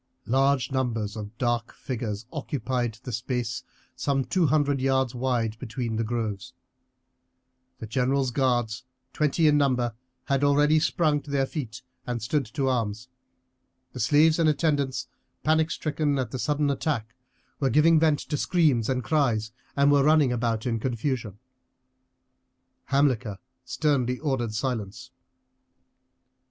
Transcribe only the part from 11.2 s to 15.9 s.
to their feet and stood to arms; the slaves and attendants, panic